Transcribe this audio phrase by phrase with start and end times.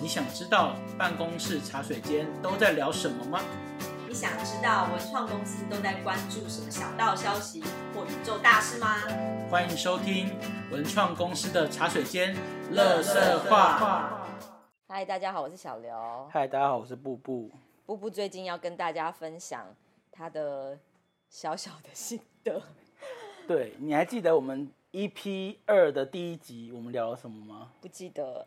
[0.00, 3.40] 你想知道办公室茶水间都在聊什么吗？
[4.06, 7.60] 你想知道文创公司都在关注什么小道消息
[7.92, 8.94] 或宇宙大事吗？
[9.50, 10.30] 欢迎收听
[10.70, 12.36] 文创公司的茶水间
[12.70, 14.24] 乐色话。
[14.86, 16.28] 嗨，大家好，我是小刘。
[16.30, 17.50] 嗨，大家好，我是布布。
[17.84, 19.66] 布布最近要跟大家分享
[20.12, 20.78] 他的
[21.28, 22.62] 小小的心得。
[23.48, 27.72] 对，你还记得我们 EP 二的第一集我们聊了什么吗？
[27.80, 28.46] 不记得。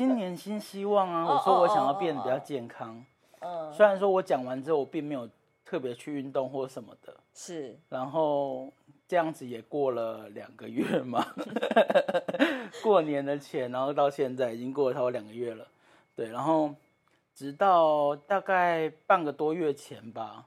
[0.00, 1.26] 新年新希望啊！
[1.26, 3.04] 我说我想要变得比较健康。
[3.40, 3.70] 嗯。
[3.70, 5.28] 虽然说我讲完之后，我并没有
[5.62, 7.14] 特别去运动或什么的。
[7.34, 7.78] 是。
[7.90, 8.72] 然后
[9.06, 11.22] 这样子也过了两个月嘛。
[12.82, 15.66] 过年的前，然后到现在已经过了差不多两个月了。
[16.16, 16.74] 对，然后
[17.34, 20.46] 直到大概半个多月前吧，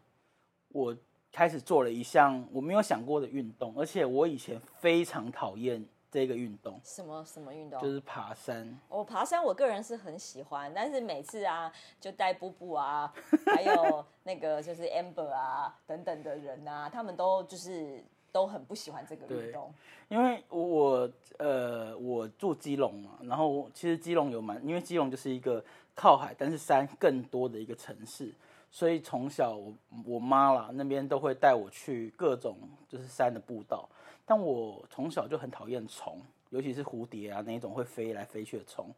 [0.70, 0.98] 我。
[1.35, 6.80] 开始做了一项我没有想过的运动，而且我以前非常讨厌这个运动。
[6.84, 7.81] 什么什么运动？
[7.81, 8.80] 就是爬山。
[8.88, 13.12] 我爬山，我个人是很喜欢，但是每次啊，就带布布啊，
[13.55, 19.73] 还有那个就是 Amber 啊等等的人啊，他们都就是都很不喜欢这个运动。
[20.10, 28.32] 因为我呃我住基隆嘛，然后其实基隆有蛮，因为基隆就是一个靠海，但是山更多的一个城市。
[28.70, 29.73] 所以从小我
[30.04, 32.57] 我妈啦那边都会带我去各种
[32.88, 33.88] 就是山的步道，
[34.26, 38.93] 但我从小就很讨厌虫，尤其是蝴蝶啊那种会飞来飞去的虫，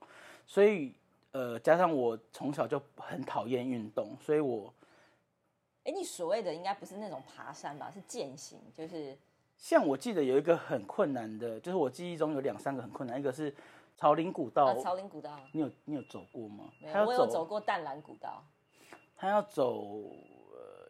[0.45, 0.93] 所以
[1.31, 4.73] 呃加上我从小就很讨厌运动，所以我，
[5.83, 9.17] 哎你所谓的应该不是那种爬山吧，是践行，就是
[9.57, 13.53] 像我记得有一个很困难的，就是我记忆中有两三个很困难，一个是
[13.97, 16.65] 朝林古道，朝林古道，你有你有走过吗？
[16.79, 18.43] 没有，我有走过淡蓝古道。
[19.17, 20.34] 他要走呃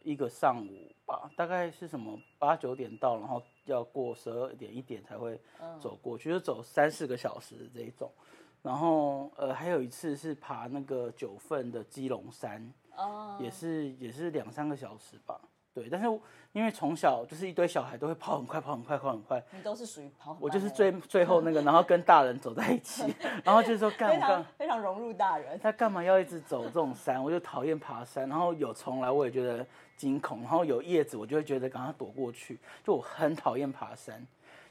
[0.05, 5.37] 一个上午吧，大概是什么八九点到，然后要过十二点一点才会
[5.81, 8.09] 走过去，就走三四个小时这一种。
[8.61, 12.71] 然后呃还有一次是爬那个九份的基隆山，
[13.39, 15.41] 也是也是两三个小时吧。
[15.75, 16.07] 对，但是
[16.53, 19.43] 因为从小就是一堆小孩都会跑很快，跑很快，跑很快。
[19.51, 20.37] 你都是属于跑。
[20.39, 23.13] 我就是最最后那个，然后跟大人走在一起，
[23.43, 25.59] 然后就是说干干非常融入大人。
[25.59, 27.21] 他干嘛要一直走这种山？
[27.21, 32.57] 我就讨厌爬山，然后有虫来我也觉得惊恐，然后有叶子我就会觉得赶快躲过去。
[32.81, 34.25] 就我很讨厌爬山，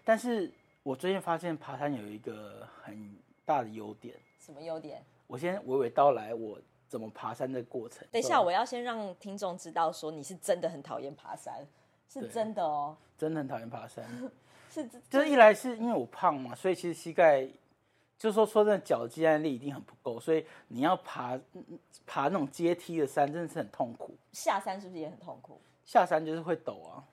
[0.07, 0.51] 但是
[0.83, 3.15] 我最近发现爬山有一个很
[3.45, 4.15] 大的优点。
[4.39, 5.05] 什么优点？
[5.27, 6.59] 我先娓娓道来我。
[6.89, 8.07] 怎么爬山的过程？
[8.13, 11.67] 等一下，我要先让听众知道，说你是真的很讨厌爬山，
[12.09, 14.05] 是真的哦，真的很讨厌爬山。
[14.71, 17.47] 是，就是一来是因为我胖嘛，所以其实膝盖，
[18.19, 21.39] 就是说说真的，脚肌耐力一定很不够，所以你要爬
[22.07, 24.15] 爬那种阶梯的山，真的是很痛苦。
[24.33, 25.61] 下山是不是也很痛苦？
[25.85, 27.05] 下山就是会抖啊，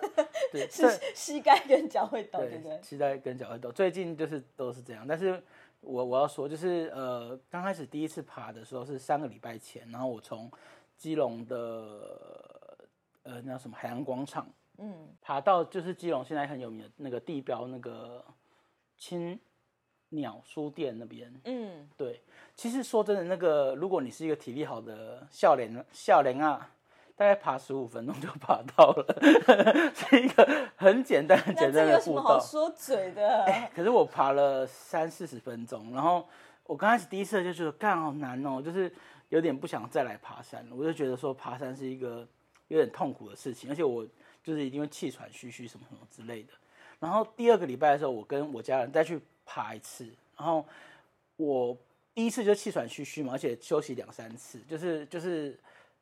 [0.52, 2.80] 对，是膝盖跟脚会抖，对不对？
[2.82, 5.42] 膝盖跟脚会抖，最近就是都是这样，但是。
[5.80, 10.50] 我我要说，就是呃，刚开始第一次爬的时候是三个礼拜前，然后我从
[10.96, 12.76] 基隆的
[13.22, 14.46] 呃那叫什么海洋广场，
[14.78, 18.24] 嗯，爬到就是基隆现在很有名的那个地标那个
[18.96, 19.38] 青
[20.08, 22.20] 鸟书店那边，嗯，对，
[22.54, 26.70] 其实说真的，那个如果你是一个体力好的笑脸笑脸啊。
[27.16, 30.46] 大概爬十五分钟就爬到了，是一个
[30.76, 31.98] 很简单、很简单的步道。
[31.98, 33.46] 有什么好说嘴的？
[33.74, 36.28] 可是我爬了三四十分钟，然后
[36.64, 38.92] 我刚开始第一次就觉得干好难哦，就是
[39.30, 40.76] 有点不想再来爬山了。
[40.76, 42.28] 我就觉得说爬山是一个
[42.68, 44.06] 有点痛苦的事情，而且我
[44.44, 46.52] 就是一定会气喘吁吁什么什么之类的。
[47.00, 50.06] 然后第二个礼拜的时候，我跟我家人再去爬一次，
[50.36, 50.62] 然后
[51.38, 51.74] 我
[52.12, 55.58] 第一次就气喘吁吁嘛，而且休息两三次，就是就是。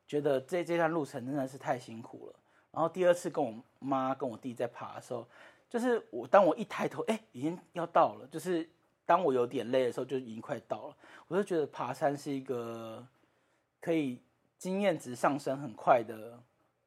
[0.06, 2.34] 觉得这这段路程真的是太辛苦了。
[2.70, 5.26] 然后第二次跟我妈跟我弟在爬的时候，
[5.70, 8.26] 就是我当我一抬头，哎，已经要到了。
[8.30, 8.68] 就是
[9.06, 10.96] 当我有点累的时候，就已经快到了。
[11.28, 13.06] 我就觉得爬山是一个
[13.80, 14.20] 可以
[14.58, 16.38] 经验值上升很快的，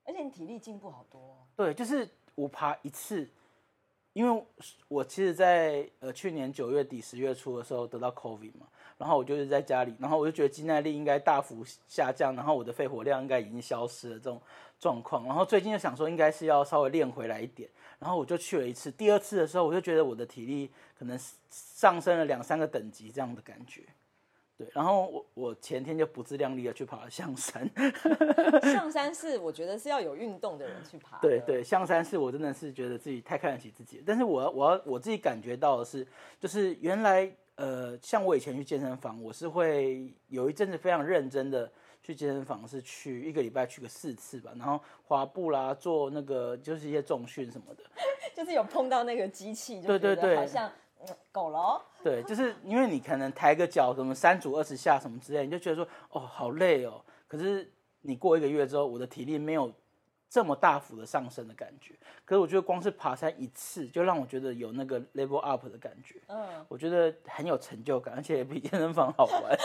[0.04, 1.38] 而且你体力进步好多。
[1.56, 3.30] 对，就是我爬一次，
[4.18, 4.44] 因为
[4.88, 8.66] 我其实，在呃去年九月底十月初的时候得到 COVID 嘛。
[8.98, 14.42] 然后我就是在家里，然后我就觉得肌耐力应该大幅下降，然后我的肺活量应该已经消失了这种
[14.80, 15.24] 状况。
[15.26, 17.70] 然后最近就想说应该是要稍微练回来一点，
[18.00, 18.90] 然后我就去了一次。
[18.90, 21.16] 第二次的时候，我就觉得我的体力可能
[21.52, 23.84] 上升了两三个等级这样的感觉。
[24.58, 27.70] 对，然后我我前天就不自量力的去爬了象山。
[28.74, 31.20] 象山是我觉得是要有运动的人去爬。
[31.20, 34.04] 对对，象山是我真的是觉得自己太看得起自己。
[34.06, 36.08] 但是我要我要我自己感觉到的是，
[36.40, 37.32] 就是原来。
[37.58, 41.68] 呃，像我以前去健身房，我是会有一阵子非常认真的
[42.04, 47.84] 去健身房，是去一个礼拜去个四次吧，然后滑步啦，做那个就是一些重训什么的，
[48.36, 50.72] 就是有碰到那个机器，对对对，好像
[51.32, 51.82] 够了哦。
[52.04, 57.04] 对，就是因为你可能抬个脚，什么三组二十下什么之类，你就觉得说哦好累哦。
[57.28, 57.72] 可是
[58.02, 59.72] 你过一个月之后，我的体力没有
[60.30, 61.94] 这么大幅的上升的感觉。
[62.24, 66.22] 可是我觉得光是爬山一次，就让我觉得有那个 level up 的感觉。
[66.28, 69.44] 嗯，我觉得很有成就感，而且也比健身房好玩。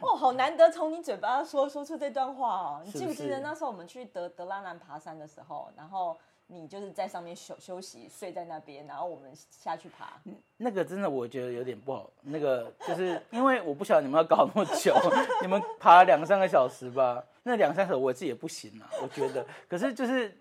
[0.00, 2.82] 哦，好难得从你嘴巴说说出这段话哦。
[2.82, 6.18] 你记不记得那时候我们去德德拉兰爬山的时候，然后
[6.52, 10.20] 你就是在上面休休息，睡在那边，然后我们下去爬。
[10.56, 14.94] 那个真的我觉得有点不好，那个就是 因为我不晓得你们要搞那么久，
[15.40, 19.46] 你们爬两三个小时吧，那两三个小时我自己也不行啊，我觉得。
[19.68, 20.36] 可是就是，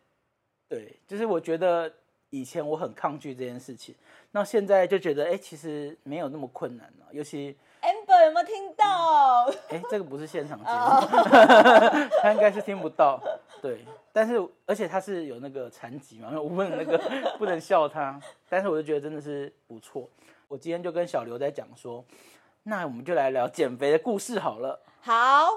[0.67, 1.91] 对，就是我觉得
[2.31, 3.93] 以前我很抗拒这件事情，
[4.31, 9.45] 那现在就觉得哎、其实没有那么困难了、尤其 Amber 有没有听到？
[9.69, 13.21] 哎、这个不是现场节目， 他应该是听不到。
[13.61, 14.35] 对，但是
[14.65, 16.97] 而且他是有那个残疾嘛，我不能那个
[17.37, 18.19] 不能笑他。
[18.47, 20.09] 但是我就觉得真的是不错。
[20.47, 22.03] 我今天就跟小刘在讲说，
[22.63, 24.81] 那我们就来聊减肥的故事好了。
[25.01, 25.47] 好，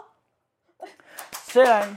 [1.32, 1.96] 虽然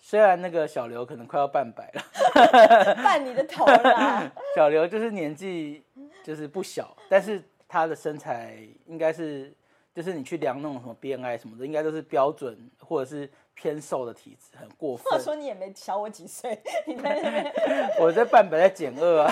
[0.00, 4.30] 虽然那个小刘可能快要半百了， 半你的头啦。
[4.56, 5.84] 小刘就是年纪
[6.24, 9.54] 就是不小，但是他的身材应该是
[9.94, 15.20] 就是你去量那种什么 BMI 什么的，应该都是标准或者是偏瘦的体质，很过话分。
[15.22, 17.52] 说你也没小我几岁， 你在那边
[18.00, 19.30] 我在半百在减二啊，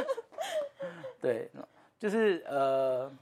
[1.20, 1.50] 对，
[1.98, 3.12] 就是呃，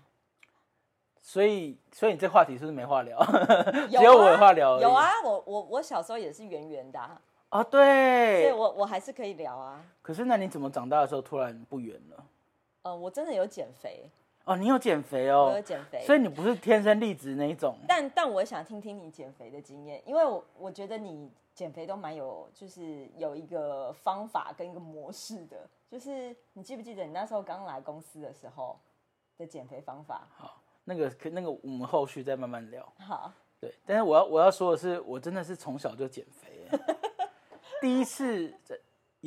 [1.21, 3.19] 所以所以你这话题是不是没话聊？
[3.91, 8.53] 只有我有话聊有啊，我我我小时候也是圆圆的、啊，啊，所以。
[8.53, 9.85] 我我还是可以聊啊。
[10.03, 12.25] 可是那你怎么长大的时候突然不圆了？
[12.83, 14.09] 呃，我真的有减肥，
[14.47, 17.77] 哦，你有减肥哦我有哦，减肥，所以你不是天生丽质那一种。
[17.87, 25.69] 但但我想听听你减肥的经验，因为我我觉得你减肥都蛮有，就是有一个方法跟一个模式的。
[25.89, 28.79] 就是你记不记得你那时候刚来公司的时候
[29.37, 30.29] 的减肥方法？
[30.37, 32.93] 好，那个可那个我们后续再慢慢聊。
[32.99, 36.69] 好，对，但是我要我要说的是，我真的是从小就减肥。
[37.83, 38.53] 第一次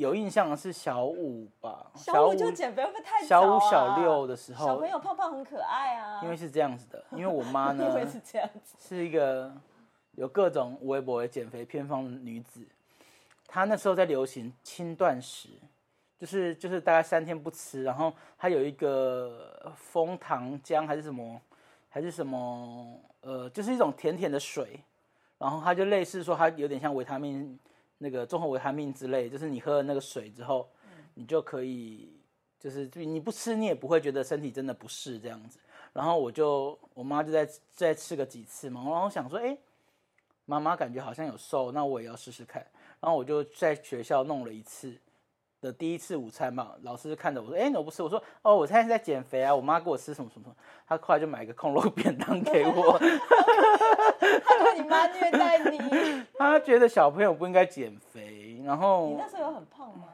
[0.00, 3.56] 有印象的是小五吧，小五就减肥会不会太早、小啊？
[3.56, 6.20] 五小六的时候小朋友胖胖很可爱啊。
[6.22, 9.52] 因为是这样子的， 因为我妈呢因为是这样子，是一个
[10.12, 12.66] 有各种微博的减肥偏方的女子，
[13.46, 15.50] 她那时候在流行轻断食，
[16.18, 21.38] 就是就是大概三天不吃，然后她有一个枫糖浆还是什么
[21.90, 24.80] 还是什么呃，就是一种甜甜的水，
[25.36, 27.58] 然后她就类似说她有点像维他命
[28.02, 30.66] 那个综合维他命之类，就是你喝了那个水之后，
[31.12, 32.10] 你就可以
[32.58, 35.58] 就是你不吃你也不会觉得身体真的不适这样子。
[35.92, 39.56] 然后我就我妈就在再吃个几次嘛，然后我想说，哎，
[40.46, 42.66] 妈妈感觉好像有瘦，那我也要试试看。
[43.00, 44.96] 然后我就在学校弄了一次
[45.60, 48.02] 的第一次午餐嘛，老师看着我说，哎，你怎么不吃？
[48.02, 50.56] 我说，哦，我现在是在减肥啊，我妈给我吃什么什么什么。
[50.86, 55.78] 她后来就买一个空肉便当给我， 他说你妈虐待你。
[56.38, 60.08] 她觉得小朋友不应该减肥，然后你那时候有很胖吗？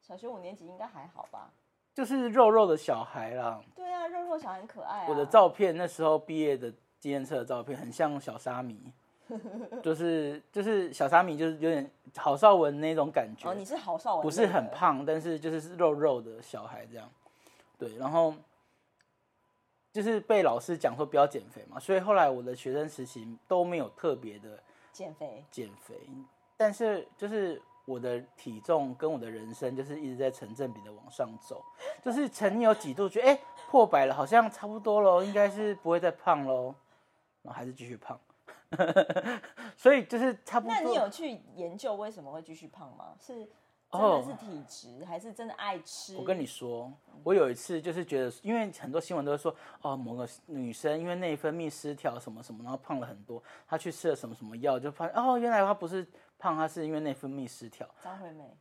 [0.00, 1.50] 小学五年级应该还好吧？
[1.94, 3.60] 就是肉肉的小孩啦。
[3.76, 5.06] 对啊，肉肉小孩很可爱啊。
[5.08, 8.92] 我的照片那时候毕业的纪念册的照片，很像小沙弥，
[9.82, 14.68] 就是就是小沙弥，就是有点郝邵文那种感觉，哦，你是郝邵文，不是很。
[14.70, 17.08] 胖，但是就是是肉肉的小孩这样。
[17.78, 18.34] 对，然后
[19.92, 24.58] 就是被老师讲说不要减肥嘛，所以后来我的学生时期都没有特别的
[24.92, 25.94] 减肥，减肥，
[26.56, 31.62] 但是就是我的体重跟我的人生就是一直在成正比的往上走，
[32.02, 36.74] 就是曾经有几度觉得哎、破百了，好像差不多喽，应该是不会再胖喽，
[37.42, 38.18] 然后还是继续胖，
[39.76, 40.74] 所以就是差不多。
[40.74, 43.14] 那你有去研究为什么会继续胖吗？
[43.20, 43.34] 是
[43.90, 46.16] 真哦的是体质，还是真的爱吃？
[46.16, 56.04] 我跟你说，我有一次就是觉得，因为很多新闻都会说，哦，某个女生因为内分泌失调什么什么，然后胖了很多，她去吃了什么什么药，就发现哦，原来她不是
[56.38, 57.88] 胖，她是因为内分泌失调。
[58.02, 58.56] 张惠妹，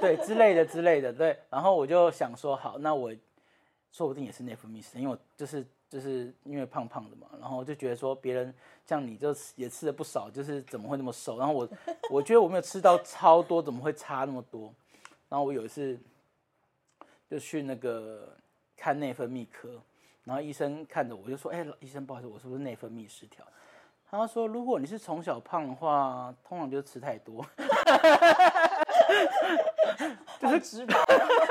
[0.00, 1.38] 对之类的之类的，对。
[1.48, 3.12] 然后我就想说，好，那我
[3.92, 8.54] 说不定也是内分泌失调，因为我就是就是因为胖胖的嘛，然后我就觉得说别人
[8.86, 11.36] 像你就也吃了不少，就是怎么会那么瘦？
[11.36, 11.68] 然后我
[12.08, 14.72] 我觉得我没有吃到超多，怎么会差那么多？
[15.28, 15.98] 然后我有一次
[17.28, 18.36] 就去那个
[18.76, 19.82] 看内分泌科，
[20.24, 23.44] 然后医生看着我就说，哎、医生不好意思，我是不是内分泌失调？
[24.12, 27.46] 他说：“如果你是从小胖的话，通常就是吃太多。
[30.40, 30.94] 就是直白，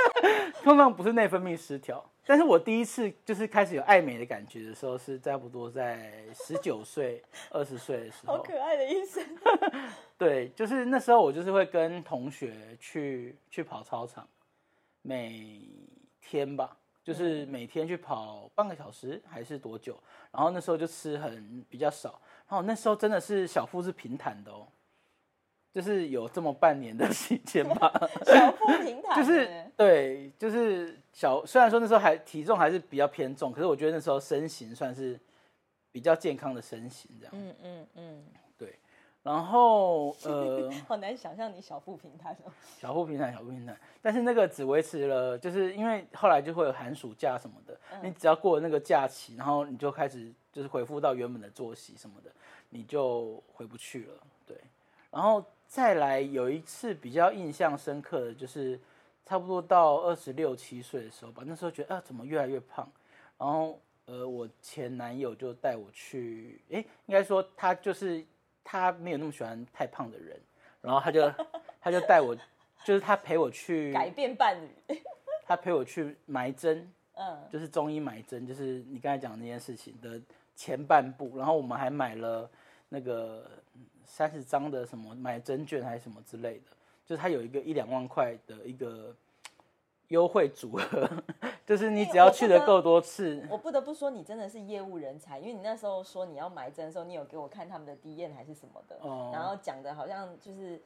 [0.62, 8.36] 通常不是内分泌失调，但是我第一次就是开始有爱美的感觉的时候，是差不多在十九岁、二十岁的时候。
[8.36, 9.26] 好可爱的医生。
[10.16, 14.30] 对，就是那时候我就是会跟同学去去跑操场，
[15.02, 15.60] 每
[16.22, 20.00] 天吧，就是每天去跑半个小时还是多久？
[20.32, 24.68] 然后那时候就吃很比较少，然后那时候真的是小腹是平坦的哦。
[25.72, 27.92] 就是有这么半年的时间吧，
[28.26, 31.46] 小腹平坦， 就是对，就是小。
[31.46, 35.20] 虽然说那时候还体重还是比较偏重，可是我觉得那时候身形算是
[35.92, 37.34] 比较健康的身形，这样。
[37.36, 38.26] 嗯嗯嗯，
[38.58, 38.76] 对。
[39.22, 42.52] 然后呃， 好难想象你小腹平坦哦。
[42.80, 43.78] 小腹平坦，小腹平坦。
[44.02, 52.32] 但是那个只维持了，就是因为后来就会有寒暑假什么的，你只要过了那个假期，然后你就开始就是恢复到原本的作息什么的，
[52.70, 54.14] 你就回不去了。
[54.46, 54.58] 对，
[55.12, 55.44] 然后。
[55.72, 58.80] 再来有一次比较印象深刻的就是，
[59.30, 62.92] 差不多到二十六七岁的时候吧，那时候觉得啊怎么越来越胖，
[63.38, 68.26] 然后呃我前男友就带我去，哎应该说他就是
[68.64, 70.36] 他没有那么喜欢太胖的人，
[70.82, 71.32] 然后他就
[71.80, 72.36] 他就带我，
[72.84, 75.00] 就是他陪我去改变伴侣，
[75.46, 80.20] 他陪我去埋针， 嗯，就是中医埋针，就是你刚才讲那件事情的
[80.56, 82.50] 前半部，然后我们还买了
[82.90, 83.48] 那个。
[84.12, 86.64] 三十张的什么买针券还是什么之类的，
[87.10, 89.16] 就是它有一个一两万块的一个
[90.10, 91.10] 优惠组合，
[91.66, 93.44] 就是你只要去的够多次。
[93.50, 99.00] 我不得不说，你真的是业务人才，因为你那时候说你要买针的时候，你有给我看他们的 D 验还是什么的，
[99.34, 100.80] 然后讲的好像就是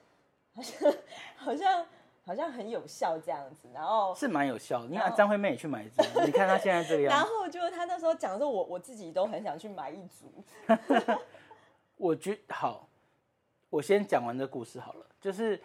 [0.54, 0.94] 好像
[1.36, 1.86] 好像
[2.26, 4.86] 好像很有效这样子，然后是蛮有效。
[4.86, 7.18] 你看张惠妹也去买针，你看她现在这个 样子。
[7.18, 10.32] 然后就她那时候讲的时候，我我自己都很想去买一组。
[12.00, 12.88] 我觉好。
[13.70, 15.60] 我先讲完这故事好了，就是，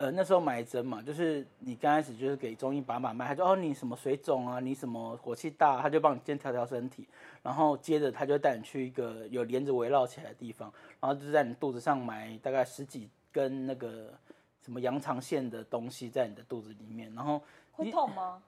[0.00, 7.06] 呃，那时候买针嘛，就是你刚开始就是给中医把把脉，他就哦你什么水肿啊，你什么火气大，他就帮你先调调身体，
[7.42, 14.10] 然后接着他就带你去一个有帘子围绕起来的地方，然后就在你肚子上埋大概十几根那个
[14.62, 17.42] 什么羊肠线的东西在你的肚子里面，然后
[17.72, 18.42] 会痛吗？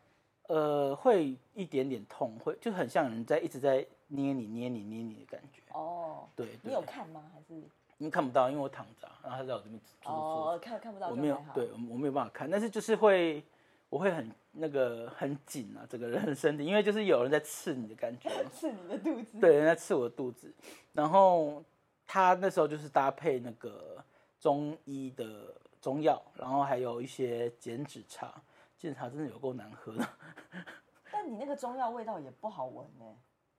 [0.49, 5.61] 呃，会一点点痛，会就很像人在一直在捏你捏你捏你的感觉。
[5.75, 7.23] 哦，对，你有看吗？
[7.35, 7.61] 还是？
[8.03, 13.45] 因为看不到，因为我躺着，然后他在我这边哦，看看不到，我没有，对，我没有办法看，但是就是会，
[13.89, 20.53] 我会很那个很紧啊，整个人身体，因为就是有人在刺你的感觉， 刺你的肚子，对，人在刺我的肚子，
[20.93, 21.63] 然后
[22.05, 24.05] 他那时候就是搭配那个
[24.41, 28.35] 中医的中药，然后还有一些减脂茶，
[28.77, 30.09] 减脂茶真的有够难喝的，
[31.13, 33.05] 但你那个中药味道也不好闻呢。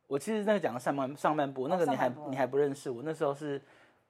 [0.07, 3.61] 我其实那个讲的上半上半部，那个你还你还不认识我，那时候是。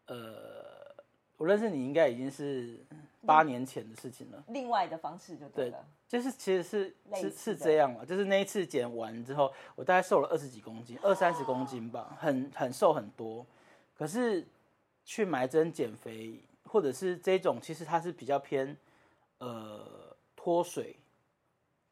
[0.07, 0.93] 呃，
[1.37, 2.77] 我认识你应该已经是
[3.25, 4.43] 八年前的事情了。
[4.49, 13.45] 另外的方式就对了，就是其实是是是这样了，就是那一次减完之后，我大概瘦了二十几公斤，二三十公斤吧，很很瘦很多。
[13.95, 14.45] 可是
[15.05, 18.75] 去埋针减肥，或者是这种，其实它是比较偏
[19.37, 20.97] 呃脱水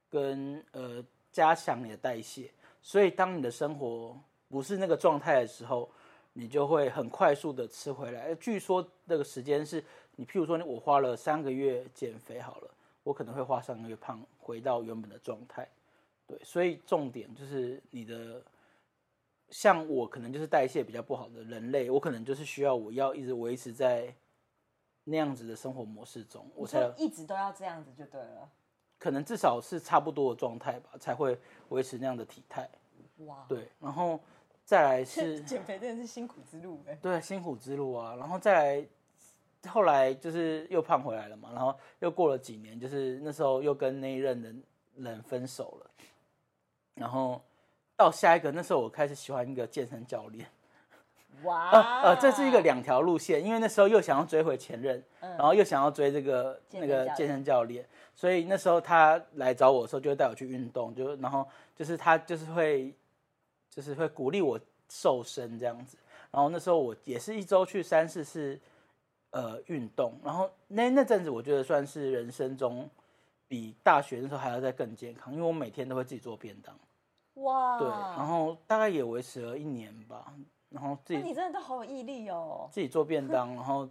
[0.10, 1.02] 跟呃
[1.32, 2.52] 加强你的代谢，
[2.82, 5.90] 所以当你的生活不是那个状态的时候。
[6.34, 8.34] 你就会很快速的吃回来。
[8.36, 9.84] 据说那个时间是
[10.16, 12.72] 你，譬如说我花了三个月减肥好了，
[13.04, 15.68] 我可能会花三个月胖回到原本的状态。
[16.26, 18.42] 对，所以重点就是你的，
[19.50, 24.14] 像我可能就是代谢比较不好的人类，我可能就是需要我要一直维持在
[25.04, 28.50] 那样子的生活模式中，我才一直都要这样子就对了。
[28.98, 31.38] 可能至少是差不多的状态吧，才会
[31.70, 32.70] 维持那样的体态。
[33.26, 34.18] 哇，对，然后。
[34.72, 36.98] 再来 是减肥，真的是辛苦之路哎。
[37.02, 38.16] 对，辛苦之路啊。
[38.18, 38.88] 然后再来，
[39.68, 41.50] 后来就是又胖回来了嘛。
[41.54, 44.50] 然后又过了几年，就是那时候又跟那一任的
[44.96, 45.92] 人分手了。
[46.96, 47.42] 然后
[47.98, 50.48] 到下一个，那时候我开始喜欢一个健身教练。
[51.44, 52.02] 哇！
[52.04, 57.86] 呃，这是一个两条路线，因为那时候又想要追回前任，然后又想要追这个那个健身教练，
[58.16, 62.96] 所以那时候他来找我的时候，就会带我去运动，就然后就是他就是会。
[63.72, 64.60] 就是会鼓励我
[64.90, 65.98] 瘦身这样子，
[66.30, 68.60] 然后那时候我也是一周去三四次，
[69.30, 72.90] 呃，运动，然后那那阵子我觉得算是人生中
[73.48, 76.78] 比大学那时候还要再更健康，因为我每天都会自己做便当。
[77.36, 77.80] 哇！
[77.80, 80.34] 对，然后大概也维持了一年吧，
[80.70, 83.90] 然后自己你真的都好有毅力哦，自己做便当，然后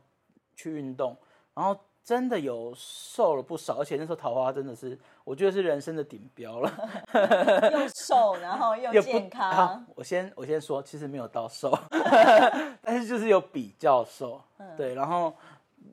[0.55, 1.17] 去运动，
[1.55, 1.75] 然后。
[2.11, 6.69] 真的有瘦了不少，而且那时候桃花真的是，我觉得是人生的顶标了。
[7.71, 9.87] 又 瘦，然后又健康。
[9.95, 11.73] 我先我先说，其实没有到瘦，
[12.83, 14.43] 但是就是有比较瘦，
[14.77, 15.33] 对，然后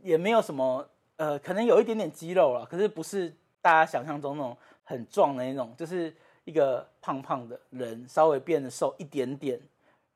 [0.02, 0.84] 也没有什么，
[1.18, 3.32] 呃，可能有一点点肌肉了，可是不是
[3.62, 6.12] 大家想象中那种很壮的那种，就是
[6.46, 9.62] 一个胖胖的人稍微变得瘦一点点，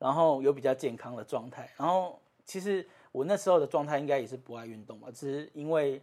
[0.00, 1.70] 然后有比较健康的状态。
[1.76, 6.02] 然后其实我那时候的状态应该也是不爱运动吧，只是因为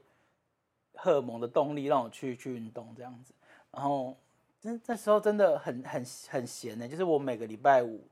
[0.94, 3.34] 荷尔蒙的动力让我去去运动这样子。
[3.72, 4.16] 然后
[4.62, 8.08] 真那时候真的很很很闲呢，就是我每个礼拜五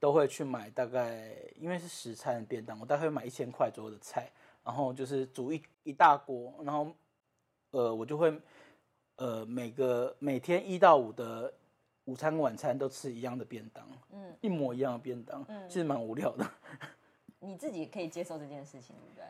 [0.00, 4.30] 都会去买大概，因为是十餐便当，我大概会买一千块左右的菜，
[4.64, 6.90] 然后就是煮一一大锅，然后
[7.70, 8.36] 呃我就会。
[9.20, 11.52] 呃，每个每天一到五的
[12.04, 16.48] 午餐跟晚餐都吃一样的便当，嗯，一模一样的便当，嗯，其实蛮无聊的。
[17.40, 19.24] 你自己可以接受这件事情，对不对？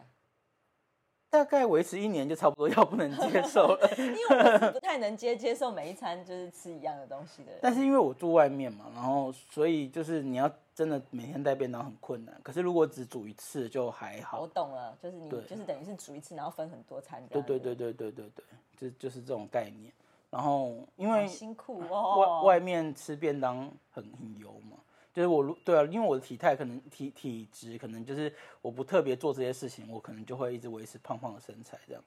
[1.30, 7.52] 大概维持一年就差不多要不能接受了， 因为我是不太能接接受每一餐就是吃一样的东西的。
[7.60, 12.34] 但是因为我住外面嘛，然后所以就是你要真的每天带便当很困难。
[12.42, 14.40] 可是如果只煮一次就还好。
[14.40, 17.22] 我懂了，就是你就是等于是煮一次，然后分很多餐。
[17.28, 18.44] 对对对对对对对，
[18.90, 19.92] 就就是这种概念。
[20.30, 24.78] 然后因为辛苦哦，外外面吃便当很很油嘛。
[25.18, 28.32] 就是我如，对啊，因为我的体态可能体体质可能就是
[28.62, 32.00] 我不特别做这些事情，我可能就会一直维持胖胖的身材这样。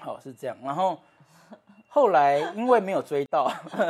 [0.00, 0.98] 好是这样，然后
[1.86, 3.48] 后来因为没有追到，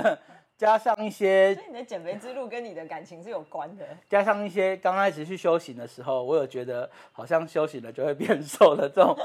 [0.59, 3.87] 加上一些，所以你的减肥之路跟你的感情是有关的。
[4.07, 9.17] 加上一些刚开始去修行的时候，我有觉得好像修行了就会变瘦的这种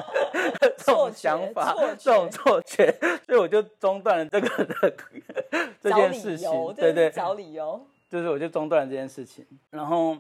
[0.78, 2.90] 这种想法，这种错觉，
[3.26, 4.94] 所以我就中断了这个的
[5.82, 7.86] 这件事情，对对，找理由。
[8.14, 10.16] 就是我就中断了这件事情，然后，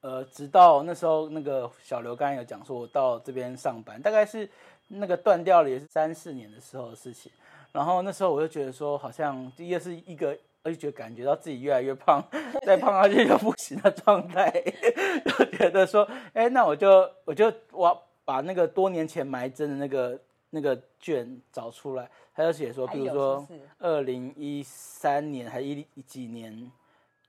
[0.00, 4.48] 呃，直到那时候那个小刘刚才有讲说，我到这边上班，大概是
[4.88, 7.30] 那个断掉了也是三四年的时候的事情。
[7.70, 12.24] 然后那时候我就觉得说，好像第一个是一个，而且觉得感觉到自己越来越胖，
[12.64, 14.50] 再胖下去就不行的状态，
[15.26, 23.46] 就觉得说，哎，那我就我就我把那个多年前埋针的那个那个卷找出来，他就写说，比如说
[23.78, 26.72] 二零一三年还一几年。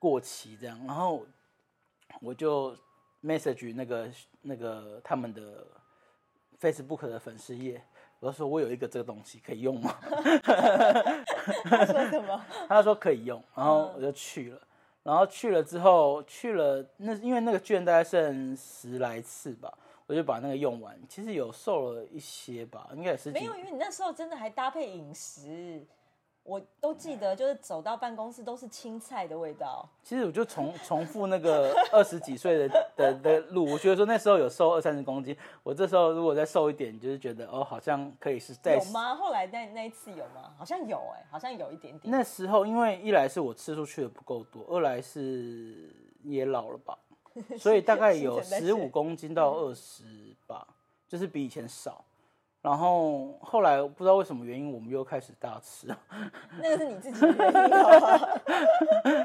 [0.04, 1.26] 过期这样，然后
[2.20, 2.76] 我就
[3.24, 4.10] message 那个
[4.42, 5.66] 那个他们的
[6.60, 7.82] Facebook 的粉丝页，
[8.20, 9.96] 我说我有一个这个东西可以用吗？
[11.64, 12.46] 他说什么？
[12.68, 14.62] 他说可以用，然后我就去了，
[15.04, 19.74] 然后去了之后去了那因为那个券大概剩十来次吧，
[20.06, 25.82] 我就把那个用完，其实有瘦了一些吧，应该也是没有，因为你那时候真的还搭配饮食。
[26.44, 29.88] 我都记得，就是走到办公室都是青菜的味道。
[30.04, 39.16] 其实我就重 重复那个二十几岁的的的路，我觉得说那时候有瘦二三十公斤，我这时候如果再瘦一点，就是觉得哦，好像可以是再有吗？
[39.16, 40.54] 后来那那一次有吗？
[40.58, 42.12] 好像有哎，好像有一点点。
[42.12, 46.98] 那时候因为一来是我吃出去的不够多，二来是也老了吧，
[47.58, 50.04] 所以大概有十五公斤到二十
[50.46, 50.68] 吧，
[51.08, 52.04] 就是比以前少。
[52.64, 55.86] 然后后来不知道为什么原因，我们又开始大吃。
[56.62, 57.70] 那个是你自己的原因。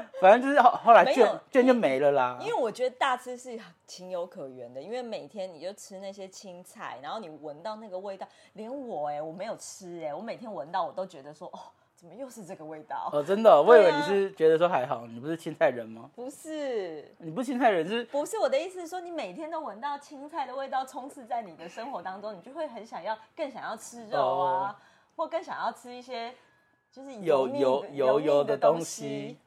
[0.19, 2.37] 反正就是后后来券券就没了啦。
[2.41, 11.59] 因为我觉得大吃是情有可原的，因为每天你就吃那些青菜，然后你闻到那个味道，连我哎我没有吃哎，我每天闻到我都觉得说哦。
[11.99, 13.09] 怎么又是这个味道？
[13.11, 16.09] 哦，真的，我以为你是觉得说还好，你不是青菜人吗？
[16.15, 18.05] 不是，你不是青菜人是？
[18.05, 24.81] 不是我的意思是说，你每天都闻到青菜的味道充斥在你的生活当中，你就会很想要，更想要吃肉啊，
[25.17, 26.33] 或更想要吃一些
[26.89, 29.37] 就是油油油油的东西。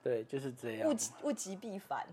[0.00, 0.88] 对，就是这样。
[0.88, 2.06] 物物极必反。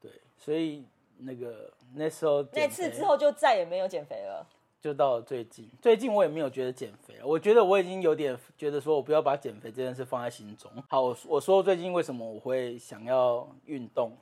[0.00, 0.86] 对，所以
[1.18, 4.46] 那个那时候那次之后就再也没有减肥了。
[4.80, 7.26] 就到了最近，最近我也没有觉得减肥了。
[7.26, 10.70] 我觉得我已经有点觉得说，我不要把减肥这件事放在心中。
[10.88, 14.16] 好，我我说最近为什么我会想要运动，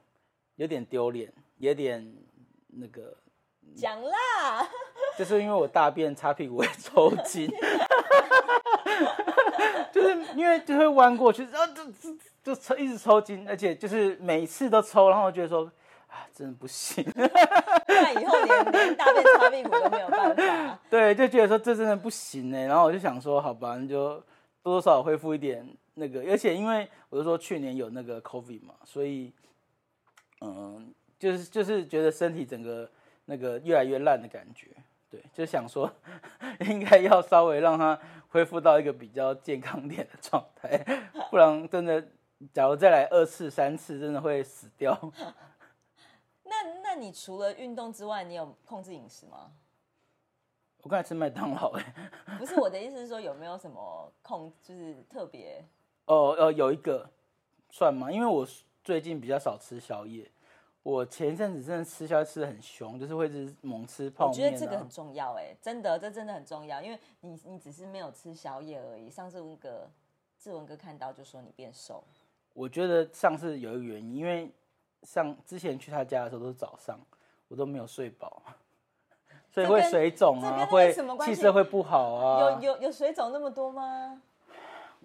[0.56, 2.12] 有点丢脸，有点
[2.68, 3.16] 那个
[3.76, 4.68] 讲啦，
[5.16, 7.48] 就是因为我大便擦屁股会抽筋，
[9.94, 15.70] 就是因为就会弯过去，然后就就就抽一直抽筋，而且就是每次都抽，然后觉得说。
[16.18, 17.04] 啊，真的不行！
[17.86, 20.78] 那以后连连大便擦屁股都没有办法。
[20.90, 22.58] 对，就觉得说这真的不行呢。
[22.66, 24.14] 然后我就想说，好吧，你就
[24.62, 26.20] 多多少少恢复一点那个。
[26.30, 29.32] 而且因为我就说去年有那个 COVID 嘛，所以
[30.40, 32.90] 嗯，就是就是觉得身体整个
[33.24, 34.66] 那个越来越烂的感觉。
[35.10, 35.90] 对，就想说
[36.68, 40.84] 应该要稍微让它恢复到一个比较健康点的状态，
[41.30, 42.04] 不然真的，
[42.52, 44.94] 假如再来二次、三次，真的会死掉。
[46.48, 49.52] 那那你除了运动之外，你有控制饮食吗？
[50.82, 51.94] 我刚才吃麦当劳哎，
[52.38, 55.62] 不是我的意思是说有没有什么控，就是特别
[56.06, 57.10] 哦呃有一个
[57.68, 58.10] 算吗？
[58.10, 58.46] 因为我
[58.84, 60.30] 最近比较少吃宵夜，
[60.84, 64.32] 我前一阵子真的吃宵夜吃的很凶，就是会是猛吃泡面。
[64.32, 69.10] 我觉得这个很重要哎，真的这真的很重要，因为你你只是没有吃宵夜而已。
[69.10, 69.90] 上次文哥
[70.38, 72.02] 志文哥看到就说你变瘦，
[72.54, 74.50] 我觉得上次有一个原因，因为
[75.02, 76.98] 上之前去他家的时候都是早上，
[77.48, 78.42] 我都没有睡饱，
[79.50, 80.92] 所以会水肿啊，会
[81.24, 82.60] 气色会不好啊。
[82.60, 84.20] 有有有水肿那么多吗？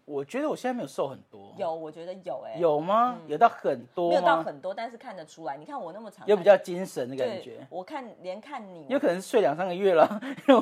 [0.05, 1.55] 我觉得我现在没有瘦很多。
[1.57, 2.57] 有，我觉得有哎。
[2.59, 3.17] 有吗？
[3.25, 5.55] 有到很多没有到很多，但是看得出来。
[5.55, 7.65] 你看我那么长，有比较精神的感觉。
[7.69, 10.19] 我看连看你，有可能是睡两三个月了。
[10.45, 10.61] 因为我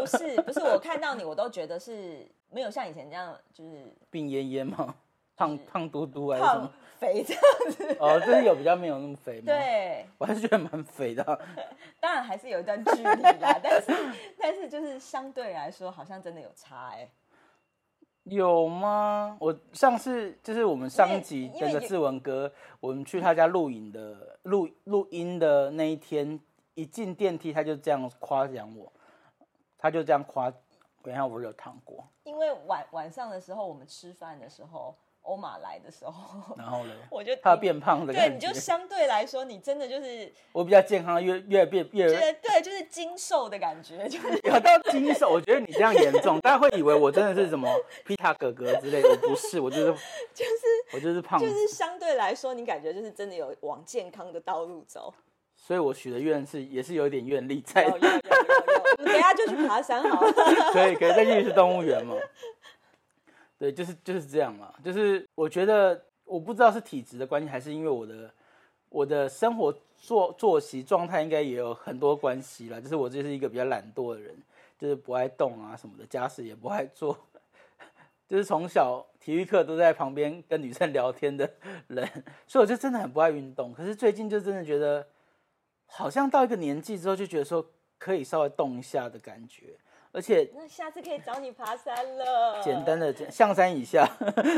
[0.00, 4.96] 不是不是，我看到你，我都觉得是没有像以前这样，就是病恹恹吗？
[5.36, 7.96] 胖胖嘟嘟还是什么肥这样子？
[7.98, 9.46] 哦，就是有比较没有那么肥吗？
[9.46, 11.24] 对， 我还是觉得蛮肥的。
[11.98, 13.92] 当然还是有一段距离啦，但是
[14.38, 17.10] 但是就是相对来说，好像真的有差哎。
[18.22, 19.36] 有吗？
[19.40, 26.38] 我上次就是我们上一集那个志文哥，我们去他家录影的录录音的那一天，
[26.74, 28.92] 一进电梯他就这样夸奖我，
[29.76, 30.52] 他就这样夸，
[31.02, 32.06] 等下我有糖果。
[32.22, 34.96] 因为晚晚上的时候，我们吃饭的时候。
[35.22, 36.92] 欧马来的时候，然后呢？
[37.10, 42.06] 我就他变胖的对，你就相对来说，你真的就是我比较健康，越越变越
[42.42, 45.30] 对，就是精瘦的感觉， 就是有到精瘦。
[45.30, 47.68] 我觉得你这样严重，大家会以为我真的是什么
[48.04, 49.86] 皮塔哥哥之类的，我不是，我就是
[50.34, 55.12] 就是我就是胖，就是相对来说，你感觉就是真的有往健康的道路走。
[55.54, 57.84] 所以我许的愿是也是有点愿力在。
[57.84, 60.32] 有有有有有，等下就去爬山好了。
[60.72, 62.16] 可以可以，再继续是动物园嘛。
[63.62, 64.74] 对，就是就是这样嘛。
[64.82, 68.28] 就是我觉得，我不知道是体质的关系，还是因为我的
[68.88, 72.80] 我的生活作作息状态，应该也有很多关系啦。
[72.80, 74.36] 就是我就是一个比较懒惰的人，
[74.76, 77.16] 就是不爱动啊什么的，家事也不爱做，
[78.28, 81.48] 就是从小体育课都在旁边跟女生聊天的
[81.86, 82.04] 人，
[82.48, 83.72] 所以我就真的很不爱运动。
[83.72, 85.06] 可是最近就真的觉得，
[85.86, 87.64] 好像到一个年纪之后，就觉得说
[87.96, 89.78] 可以稍微动一下的感觉。
[90.12, 92.62] 而且那下次可以找你爬山了。
[92.62, 94.06] 简单的象山以下，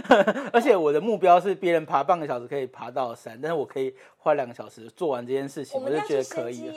[0.52, 6.72] 而且我的目标是别人爬半个小时可以爬到山，但是我可以花两个小时做完这件事情，我就觉得可以。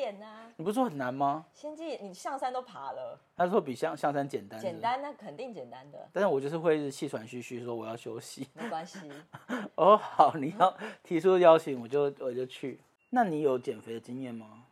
[0.58, 1.46] 你不是说很难吗？
[1.54, 3.20] 先记，你象山都爬了。
[3.36, 4.60] 他说比象象山简单。
[4.60, 6.10] 简单，那肯定简单的。
[6.14, 8.48] 但是我就是会气喘吁吁，说我要休息。
[8.54, 9.00] 没关系。
[9.76, 12.80] 哦，好，你要提出邀请，我就我就去。
[13.10, 14.64] 那你有减肥的经验吗？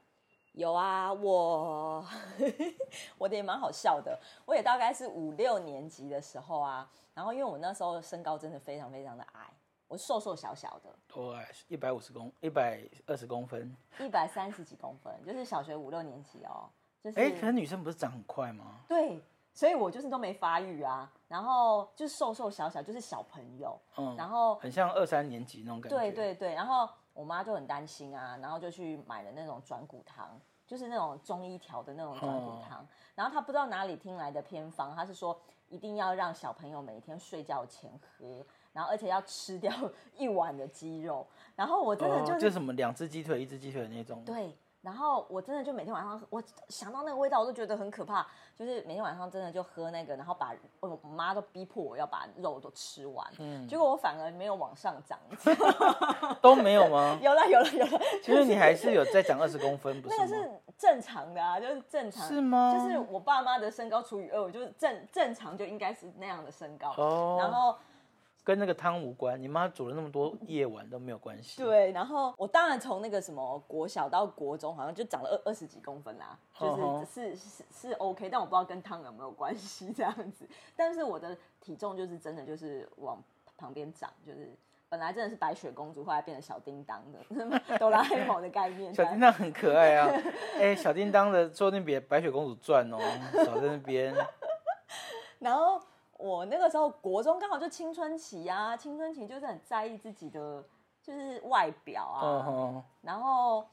[0.55, 2.05] 有啊，我
[3.19, 4.17] 我的也蛮好笑的。
[4.45, 9.49] 我也大概是五六年级的时候啊，然后因为我那时候身高真的非常非常的矮，
[9.89, 11.45] 我瘦瘦小小的，多矮？
[11.67, 16.69] 一百五十公，一百二十公分，一百三十几公分，就是小学五六年级哦。
[17.03, 18.79] 就是哎，可是女生不是长很快吗？
[18.87, 19.21] 对，
[19.53, 25.97] 所以我就是都没发育啊，然后就是瘦瘦小小，就是小朋友，嗯，然后很像二三年级那种感觉。
[25.97, 26.89] 对对对，然后。
[27.15, 32.87] 我妈就很担心啊，然后就去买了那种转骨汤，就是那种中医调的那种转骨汤。
[33.15, 39.73] 然后她不知道哪里听来的偏方，她是说一定要让小朋友每天睡觉前喝，然后而且要吃掉
[40.15, 41.25] 一碗的鸡肉。
[41.55, 44.23] 然后我真的就就什么两只鸡腿，一只鸡腿那种。
[44.25, 44.55] 对。
[44.85, 48.25] 然后我真的就每天晚上，我想到那个味道，我都觉得很可怕。
[48.57, 53.27] 就是每天晚上真的就喝那个，然后把我妈都逼迫我要把肉都吃完。
[53.39, 55.17] 嗯，结果我反而没有往上长，
[56.39, 57.17] 都没有吗？
[57.23, 57.99] 有了有了有了。
[58.21, 62.27] 其实你还是有在长二十公分，不是 那个是正常的啊，就是正常。
[62.27, 62.77] 是吗？
[62.77, 66.93] 就是我爸妈的身高除以二，我就是正正常就应该是那样的身高。
[66.97, 67.37] 哦。
[67.41, 67.75] 然后。
[68.45, 71.63] 跟那个汤无关，你妈煮了那么多夜晚都没有关系。
[71.63, 80.47] 对，然后我当然从那个什么国小到国中，好像就长了二二十几公分啦，就是是是是 OK，但我不知道跟汤有没有关系这样子。
[80.75, 83.19] 但是我的体重就是真的就是往
[83.57, 84.55] 旁边长，就是
[84.87, 87.19] 本来真的是白雪公主，后来变成小叮当的
[87.79, 88.93] 哆啦 A 梦的概念。
[88.93, 90.07] 小叮当很可爱啊，
[90.61, 92.99] 哎，小叮当的说不定比白雪公主赚哦，
[93.43, 94.13] 少在那边。
[95.39, 95.81] 然后。
[96.17, 100.63] 我那个时候国中刚好就青春期啊，青春期就是很在意自己的
[101.03, 103.65] 就是外表啊，然后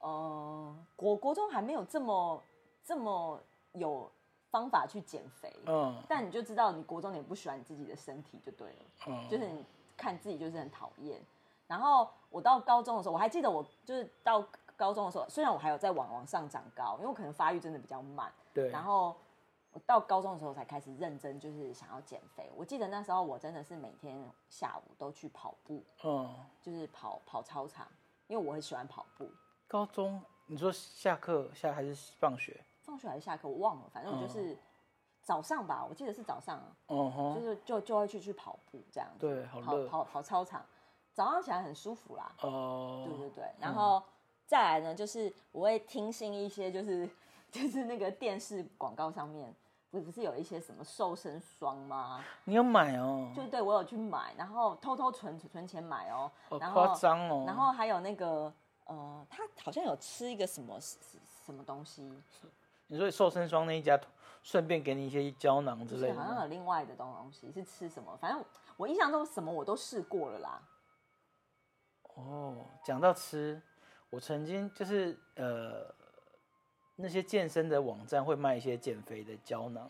[0.00, 2.42] 呃国国中还没有这么
[2.84, 3.40] 这么
[3.72, 4.10] 有
[4.50, 9.64] 方法去减肥，嗯，但你就知道你国中你不喜欢你自己的身体就对了，嗯，就是你
[9.96, 11.18] 看自己就是很讨厌。
[11.66, 14.44] 然后我到高中的时候，我还记得我就是到
[14.76, 19.16] 高中的时候，虽然我还有在往往上长高，因为我可能发育真的比较慢，对，然后。
[19.72, 22.50] 我到高中的时候才开始认真，就是想要减肥。
[22.56, 27.86] 我记得那时候我真的是每天下午都去跑步，嗯，就是跑跑操场，
[28.28, 29.30] 因为我很喜欢跑步。
[29.66, 32.58] 高中你说下课下还是放学？
[32.80, 34.56] 放学还是下课我忘了，反正我就是
[35.20, 39.08] 早上吧，我记得是早上，嗯哼，就是就就会去去跑步这样。
[39.18, 40.64] 对，跑跑跑操场，
[41.12, 42.34] 早上起来很舒服啦。
[42.40, 44.02] 哦，对对对，然后
[44.46, 47.08] 再来呢，就是我会听信一些就是。
[47.50, 49.54] 就是那个电视广告上面
[49.90, 52.22] 不不是有一些什么瘦身霜吗？
[52.44, 53.32] 你有买哦？
[53.34, 57.44] 就对我有去买，然后偷偷存存钱买哦，好然后夸张哦。
[57.46, 58.52] 然后还有那个
[58.84, 62.02] 呃，他好像有吃一个什么什么东西，
[62.86, 63.98] 你说瘦身霜那一家，
[64.42, 66.46] 顺便给你一些胶囊之类的好像有？
[66.48, 68.16] 另外的东东西是吃什么？
[68.20, 68.44] 反正
[68.76, 70.62] 我印象中什么我都试过了啦。
[72.14, 73.60] 哦，讲到吃，
[74.10, 75.94] 我曾经就是呃，
[77.00, 79.88] 那些健身的网站会卖一些减肥的胶囊，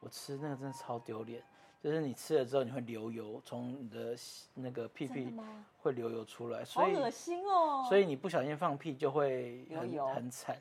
[0.00, 1.42] 我吃那个真的超丢脸，
[1.82, 4.16] 就是你吃了之后你会流油，从你的
[4.54, 5.30] 那个屁屁？
[5.78, 7.84] 会流油出来，好所以恶心哦！
[7.88, 10.56] 所以你不小心放屁就会很很惨，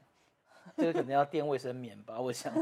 [0.76, 2.54] 这个可能要垫卫生棉吧，我想。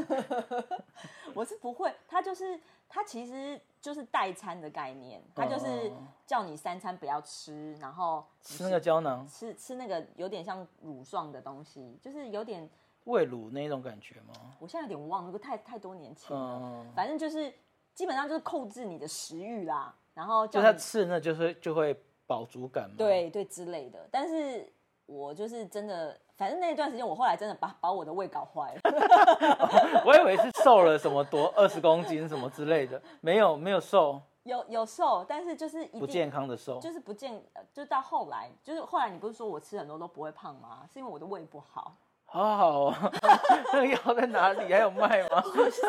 [1.34, 12.70] 我是不会，它就是它其实就是代餐的概念，它就是哦叫你三餐不要吃，然后吃那个胶囊，吃吃那个有点像乳状的东西，就是有点
[13.04, 14.34] 喂乳那种感觉吗？
[14.58, 17.52] 我现在有点忘了，那个太太多年前了，嗯，反正就是
[17.94, 21.94] 基本上就是控制你的食欲啦，然后就他吃了那就是就会
[22.26, 24.08] 饱足感嘛。，对对之类的。
[24.10, 24.72] 但是
[25.06, 28.80] 我就是真的，反正那段时间我后来真的把把我的胃搞坏了。
[30.06, 36.80] 我以为是瘦了什么多二十公斤什么之类的，没有没有瘦，有有瘦，但是就是一不健康的瘦。
[36.80, 40.88] 就是不健，呃就到后来，就是后来你不是说我吃很多都不会胖吗？
[40.90, 41.94] 是因为我的胃不好，
[42.42, 42.94] 好好哦，
[43.72, 44.72] 那个药在哪里？
[44.72, 45.40] 还有卖吗？
[45.54, 45.82] 不是，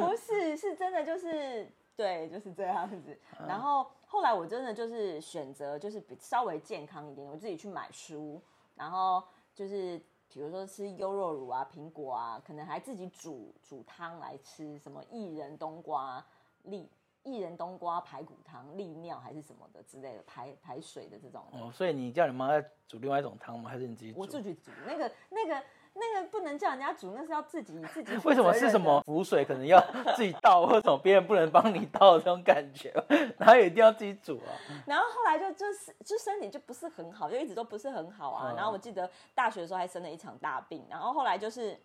[0.00, 3.18] 不是是真的就是对，就是这样子。
[3.40, 8.40] 嗯然后后来我真的就是选择就是比稍微健康一点，我自己去买书，
[8.74, 9.22] 然后
[9.54, 10.00] 就是
[10.32, 16.24] 比如说吃优酪乳啊、苹果啊，可能还自己煮煮汤来吃，什么薏仁冬瓜
[16.62, 16.88] 利
[17.26, 21.58] 薏仁冬瓜排骨汤、利尿还是什么的之类的排排水的这种的。
[21.58, 23.68] 哦，所以你叫你妈再煮另外一种汤吗？
[23.68, 24.20] 还是你自己煮？
[24.20, 25.62] 我自己煮那个那个
[25.94, 29.80] 那个不能叫人家煮，那是要自己自己负 为什么是什么浮水可能要
[30.14, 32.92] 自己倒，或者别人不能帮你倒这种感觉？
[33.38, 34.52] 然后一定要自己煮啊？
[34.86, 38.52] 然后后来就就是就身体就不是很好，就一直都不是很好啊。
[38.52, 41.78] 嗯然后我记得大学的时候还生了一场大病，然后后来就是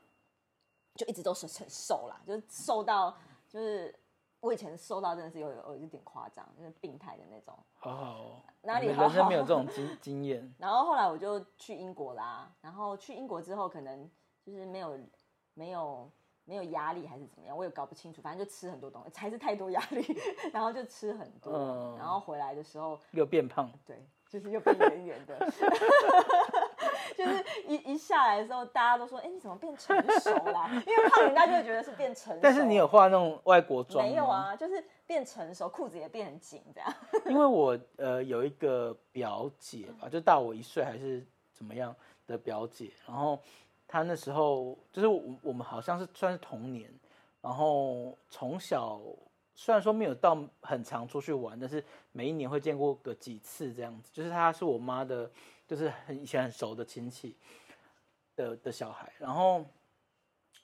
[0.96, 3.94] 就一直都是很瘦啦，就是瘦到就是
[4.42, 7.58] 我以前收到真的是有有有一点夸张，就是病态的那种。
[7.76, 10.54] 好好哦，哪里好好人生没有 这种经经验？
[10.58, 14.10] 然后后来我就去英国啦，然后去英国之后可能
[14.44, 15.00] 就是没有
[15.54, 16.12] 没有
[16.46, 20.04] 没有压力还是怎么样，我也搞不清楚，反正就吃很多东西，才是太多压力，
[20.52, 21.98] 然后就吃很多，嗯。
[21.98, 25.38] 然后回来的时候又变胖，对，就是又变圆圆的，
[27.24, 30.70] 就是一一下来的时候，大家都说，哎、你怎么变成熟啦？
[30.88, 34.26] 因为胖人家就会觉得是变成熟，但是你有化那种外国妆没有？
[34.26, 34.56] 啊？
[34.56, 36.94] 就是变成熟，裤子也变很紧，这样。
[37.28, 43.40] 因为我呃有一个表姐吧，就大我一岁还是怎么样的表姐，然后
[43.88, 46.90] 她那时候就是我我们好像是算是同年，
[47.42, 49.00] 然后从小
[49.54, 55.30] 虽然说没有到很常出去玩，但是每一年会见过个几次这样子，就是她是我妈的，
[55.68, 57.36] 就是很以前很熟的亲戚
[58.36, 59.66] 的的小孩，然后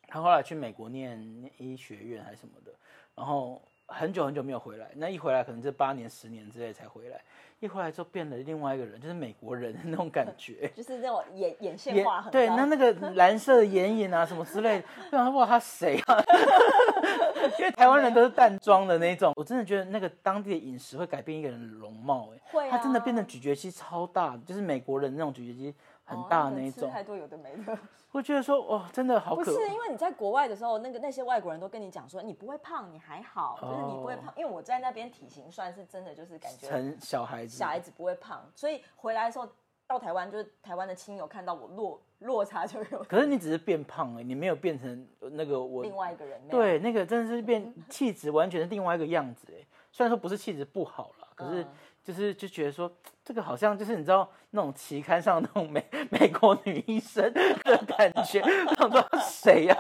[0.08, 2.74] 她后来去美国念念医学院还是什么的，
[3.14, 7.20] 然后很久很久没有回来，那一回来可能这八年十年之类才回来，
[7.60, 10.70] 一回来之后变了另外一个人，就是美国人的那种感 觉。
[10.76, 16.22] 就是那种眼眼线眼画很对，那那个蓝色的眼影啊，什么之类的，我想说哇，他谁啊？
[17.60, 25.74] 因为台湾人都是淡妆的那种，我真的觉得那个当地的饮食会改变一个人的容貌，哎，会、啊，他真的变成咀嚼肌超大，就是美国人那种咀嚼肌
[26.08, 27.78] 很大那一种，吃太多有的没的。
[28.12, 34.34] 我觉得说哇，真的好可不是，因为你在国外的时候，那个那些外国人都跟你讲说，你不会胖，你还好，就是你不会胖。
[34.38, 39.48] 因为我在那边体型算是真的，就是感觉成小孩子，小孩子不会胖，所以回来的时候
[39.86, 46.42] 到台湾，就是台湾的亲友看到我落落差就有可是你只是变胖了，你没有变成那个我另外一个人。
[46.48, 49.64] 对，那个真的是变气质，完全是另外一个样子哎。
[49.92, 51.68] 虽然说不是气质不好啦，可是嗯
[52.08, 52.90] 就是就觉得说
[53.22, 59.76] 这个好像就是你知道那种期刊上那种美美国女医生的感觉，我想说谁呀、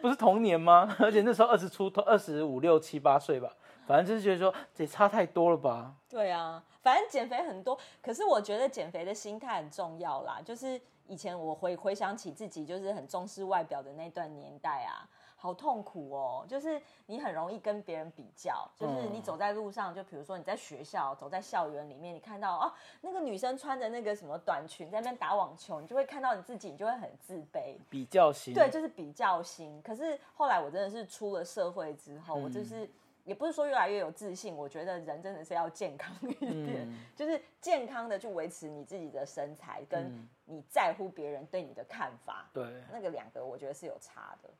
[0.00, 0.96] 不是童年吗？
[0.98, 3.54] 而且那时候二十出头，二十五六七八岁吧，
[3.86, 5.92] 反正就是觉得说这也差太多了吧。
[6.08, 10.40] 对啊，反正减肥很多，可是我觉得减肥的心态很重要啦。
[10.42, 15.04] 就是以前我回回想起自己就是很重视外表的那段年代啊，
[15.40, 16.44] 好痛苦哦。
[16.46, 27.76] 就是你很容易跟别人比较，就是你嗯走在路上，就比如说你在学校走在校园里面，你看到啊那个女生穿着那个什么短裙在那边打网球，你就会看到你自己，你就会很自卑。
[27.88, 29.80] 比较心，对，就是比较心。
[29.82, 32.88] 可是后来我真的是出了社会之后，我就是
[33.24, 44.50] 也不是说越来越有自信，我觉得人真的是要健康一点，嗯 就是健康的去维持你自己的身材，跟嗯你在乎别人对你的看法，对，那个两个我觉得是有差的。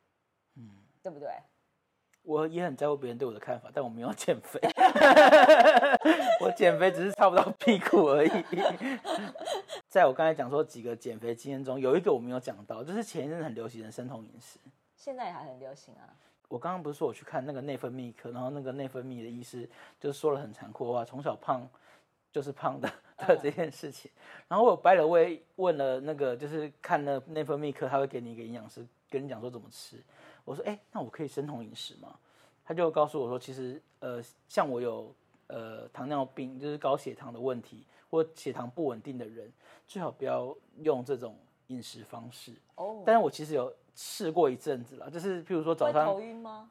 [1.02, 1.28] 对不对？
[2.22, 4.60] 我也很在乎别人对我的看法，但我没有减肥。
[6.40, 8.30] 我减肥只是差不到屁股而已。
[9.88, 14.58] 在我刚才讲说几个减肥经验中，有一个我没有讲到，就是前一阵很流行的生酮饮食，
[14.94, 16.12] 现在也还很流行啊。
[16.48, 19.68] 我刚刚不是说我去看那个内分泌科，然后那个内分泌的医师
[19.98, 21.66] 就说了很残酷的话，从小胖
[22.30, 24.10] 就是胖的的这件事情。
[24.46, 29.96] 然后我掰了位问了那个就是看了内分泌科，他会给你一个营养师跟你讲说怎么吃。
[30.44, 32.14] 我说哎，那我可以生酮饮食吗？
[32.64, 35.12] 他就告诉我说，其实呃，像我有
[35.48, 39.52] 呃糖尿病，就是高血糖的问题，或血糖不稳定的人，
[39.88, 42.52] 最好不要用这种饮食方式。
[42.76, 43.02] 哦。
[43.04, 46.70] 但是我其实有试过一阵子了，就是譬如说早上头晕吗？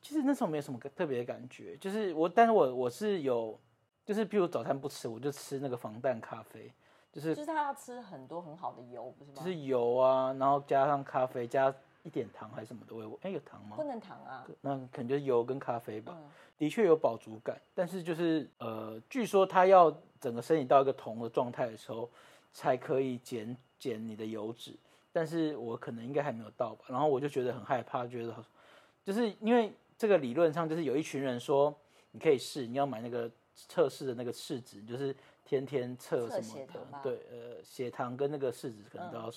[0.00, 3.58] 其实那时候没有什么特别的感觉，就是我，但是我我是有，
[4.06, 6.72] 就是譬如早餐不吃，我就吃那个防弹咖啡，
[7.12, 9.36] 就是就是他要吃很多很好的油，不是吗？
[9.36, 11.74] 就是油啊，然后加上咖啡加。
[12.02, 13.06] 一点糖还是什么的味？
[13.22, 13.76] 哎，有糖吗？
[13.76, 14.46] 不能糖啊。
[14.60, 16.16] 那可能就是油跟咖啡吧。
[16.58, 22.10] 的确有饱足感，但是就是呃，据说它要整个身体到一个酮的状态的时候，
[22.52, 24.74] 才可以减减你的油脂。
[25.12, 26.84] 但是我可能应该还没有到吧。
[26.86, 28.44] 然后我就觉得很害怕，觉得
[29.02, 31.74] 就是因为这个理论上就是有一群人说
[32.10, 37.00] 你可以试，你要买那个测试的那个试纸，就是天天测什么的。
[37.02, 39.32] 对，呃，血糖跟那个试纸可能都要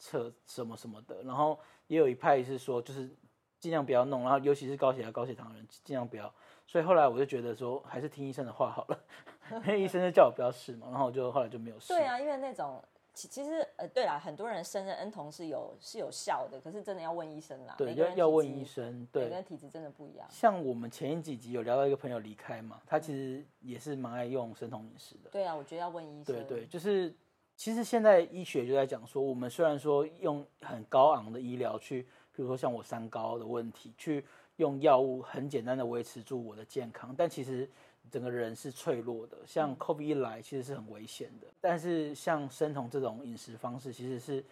[0.00, 1.22] 测什么什么的。
[1.22, 1.56] 然后。
[1.90, 3.10] 也有一派是说，就是
[3.58, 6.32] 尽量不要弄，然后尤其是高血压、高血糖的人尽量不要。
[6.64, 9.04] 所以后来我就觉得说，还是听医生的话好了，
[9.66, 10.86] 因为医生就叫我不要试嘛。
[10.88, 11.88] 然后我就后来就没有试。
[11.88, 12.80] 对啊，因为那种
[13.12, 17.74] 其其实呃，对啦，很多人生的恩酮是有是有效的，可是真的要问医生啦。
[17.76, 19.04] 对，要要问医生。
[19.10, 20.28] 对，每个人体质真的不一样。
[20.30, 25.30] 像我们前几集有聊到一个朋友离开嘛，他其实也是蛮爱用生酮饮食的。
[25.30, 26.36] 对啊，我觉得要问医生。
[26.36, 27.12] 对对，就是。
[27.60, 34.24] 其实现在医学就在讲说，我们虽然说用很高昂的医疗去，比如说像我三高的问题，去
[34.56, 37.68] 用药物很简单的维持住我的健康，但其实
[38.10, 39.36] 整个人是脆弱的。
[39.44, 41.48] 像 COVID 一来，其实是很危险的。
[41.60, 44.42] 但是像生酮这种饮食方式，其实是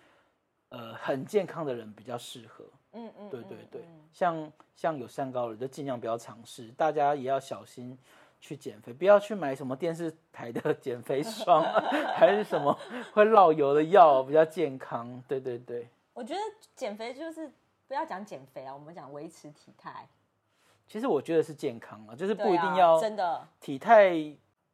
[0.69, 2.63] 呃很健康的人比较适合。
[2.93, 7.97] 嗯嗯，对对对，像像有三高的就尽量不要尝试，大家也要小心。
[8.41, 11.63] 去减肥，不要去买什么电视台的 减肥霜，
[12.15, 12.77] 还是什么
[13.13, 15.23] 会落油的药，比较健康。
[15.27, 16.41] 对对对，我觉得
[16.77, 17.51] 减肥就是
[17.89, 20.09] 不要讲减肥啊，我们讲维持体态。
[20.87, 24.15] 其实我觉得是健康啊，就是不一定要真的体态。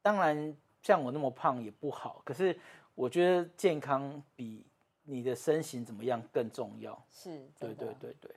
[0.03, 2.57] 当然，像我那么胖也不好，可是
[2.95, 4.65] 我觉得健康比
[5.05, 7.03] 你的身形怎么样更重要。
[7.11, 8.31] 是，对对对对。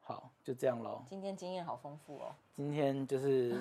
[0.00, 1.04] 好，就这样喽。
[1.06, 2.34] 今天经验好丰富哦。
[2.54, 3.60] 今天就是。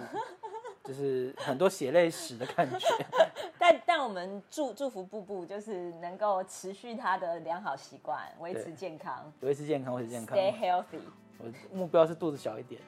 [0.84, 2.88] 就是很多血泪史的感觉，
[3.60, 11.02] 但但我们祝祝福布布就是能够持续他的良好习惯，维持健康，维持健康，维持健康，Stay healthy。
[11.38, 12.82] 我目标是肚子小一点。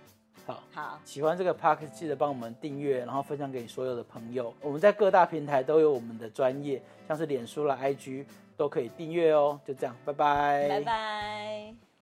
[0.45, 4.53] 好，好，喜欢这个 p a r k 记得帮我们订阅，然后分享给你所有的朋友。
[4.59, 8.25] 我们在各大平台都有我们的专业，像是脸书啦、IG
[8.57, 9.59] 都可以订阅哦。
[9.65, 11.92] 就这样，拜拜，拜拜。